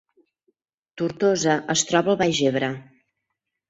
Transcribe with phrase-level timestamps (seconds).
[1.03, 2.75] Tortosa es troba al Baix Ebre